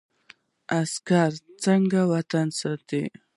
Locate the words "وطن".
2.13-2.47